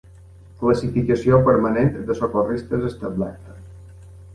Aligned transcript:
Classificació 0.61 1.39
Permanent 1.51 1.95
de 2.11 2.19
Socorristes 2.23 2.93
establerta. 2.95 3.61